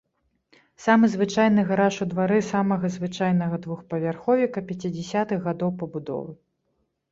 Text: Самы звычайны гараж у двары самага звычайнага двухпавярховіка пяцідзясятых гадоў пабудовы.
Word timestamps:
Самы 0.85 1.09
звычайны 1.15 1.61
гараж 1.71 1.95
у 2.05 2.07
двары 2.13 2.39
самага 2.47 2.91
звычайнага 2.97 3.61
двухпавярховіка 3.67 4.59
пяцідзясятых 4.73 5.47
гадоў 5.47 5.69
пабудовы. 5.85 6.31